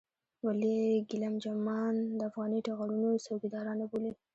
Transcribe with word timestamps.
ولې 0.45 0.77
ګېلم 1.09 1.35
جمان 1.43 1.93
د 2.17 2.19
افغاني 2.29 2.59
ټغرونو 2.65 3.09
څوکيداران 3.25 3.75
نه 3.81 3.85
بولې. 3.91 4.11